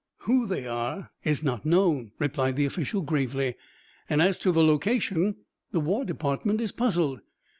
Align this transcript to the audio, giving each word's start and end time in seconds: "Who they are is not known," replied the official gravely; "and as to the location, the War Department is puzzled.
"Who 0.21 0.47
they 0.47 0.65
are 0.65 1.11
is 1.23 1.43
not 1.43 1.63
known," 1.63 2.11
replied 2.17 2.55
the 2.55 2.65
official 2.65 3.03
gravely; 3.03 3.53
"and 4.09 4.19
as 4.19 4.39
to 4.39 4.51
the 4.51 4.63
location, 4.63 5.35
the 5.73 5.79
War 5.79 6.05
Department 6.05 6.59
is 6.59 6.71
puzzled. 6.71 7.19